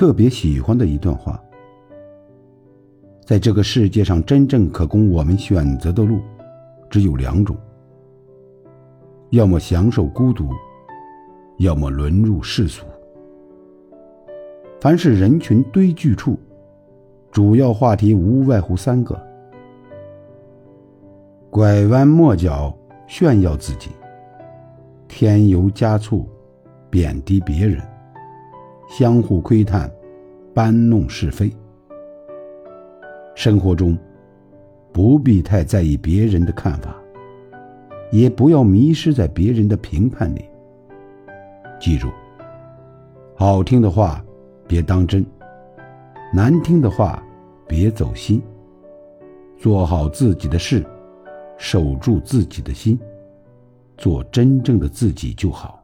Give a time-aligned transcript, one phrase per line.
[0.00, 1.38] 特别喜欢的一段话：
[3.26, 6.22] 在这个世界上，真正可供我们选择的路，
[6.88, 7.54] 只有两种：
[9.28, 10.48] 要么享受孤独，
[11.58, 12.86] 要么沦入世俗。
[14.80, 16.38] 凡是人群堆聚处，
[17.30, 19.22] 主要话题无外乎三个：
[21.50, 22.74] 拐弯抹角
[23.06, 23.90] 炫耀自己，
[25.08, 26.26] 添油加醋
[26.88, 27.82] 贬低别人。
[28.90, 29.88] 相互窥探，
[30.52, 31.48] 搬弄是非。
[33.36, 33.96] 生活中，
[34.92, 36.96] 不必太在意别人的看法，
[38.10, 40.44] 也不要迷失在别人的评判里。
[41.78, 42.08] 记住，
[43.36, 44.22] 好听的话
[44.66, 45.24] 别当真，
[46.34, 47.22] 难听的话
[47.68, 48.42] 别走心。
[49.56, 50.84] 做好自己的事，
[51.56, 52.98] 守住自己的心，
[53.96, 55.79] 做真正的自己就好。